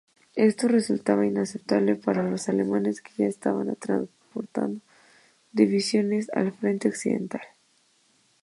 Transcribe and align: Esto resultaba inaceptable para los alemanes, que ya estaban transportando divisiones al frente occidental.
Esto 0.35 0.67
resultaba 0.67 1.27
inaceptable 1.27 1.93
para 1.95 2.27
los 2.27 2.49
alemanes, 2.49 3.03
que 3.03 3.11
ya 3.19 3.27
estaban 3.27 3.75
transportando 3.75 4.81
divisiones 5.51 6.31
al 6.33 6.53
frente 6.53 6.87
occidental. 6.89 7.41